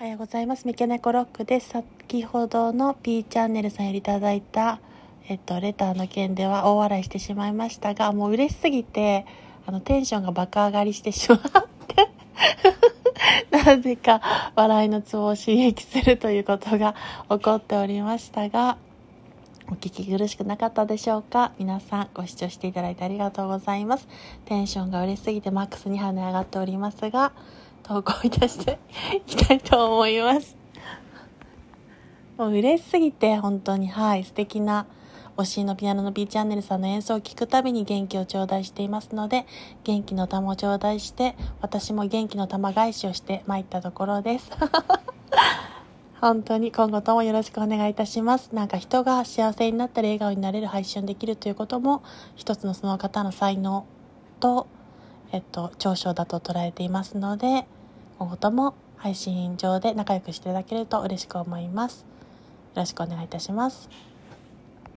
[0.00, 0.62] おはようございます。
[0.64, 1.70] 三毛猫ロックです。
[1.70, 4.78] 先ほどの P チャンネルさんよりいただいた、
[5.26, 9.26] えっと、レターの件では大笑いしてしまいましたが、もう嬉しすぎて、
[9.66, 11.40] あの、テンションがバカ上がりしてしまっ
[11.88, 12.10] て
[13.50, 16.94] なぜか笑いのツボを刺激するということが
[17.28, 18.76] 起こっておりましたが、
[19.68, 21.50] お聞き苦しくなかったでしょうか？
[21.58, 24.06] 皆さんご視聴していただいてありがとうございます。
[24.44, 27.32] テンションが嬉しすぎてマックスに跳ね上がっておりますが、
[27.82, 28.78] 投稿いたして
[29.16, 30.56] いきたいと思います。
[32.36, 33.88] もう嬉しすぎて本当に。
[33.88, 34.24] はい。
[34.24, 34.86] 素敵な
[35.36, 39.46] 推しのピアノの B チャンネルさんの演奏を聴くたびに元気を頂戴していますので
[39.84, 44.50] 元気の玉を頂戴して私も元気の玉返しをして参ったところです。
[46.20, 48.50] 本当に今後ともよろしくお願いいたします。
[48.52, 52.02] なんか人が幸せになったり笑顔になれる配信できるということも
[52.34, 53.86] 一つのその方の才能
[54.40, 54.66] と
[55.32, 57.66] えっと長所だと捉えていますので
[58.18, 62.00] 今後とも配信上で仲良くしていただけると嬉しく思います。
[62.74, 63.88] よろしくお願いいたします。